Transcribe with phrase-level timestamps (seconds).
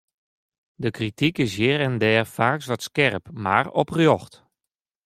[0.81, 4.33] De krityk is hjir en dêr faaks wat skerp, mar oprjocht.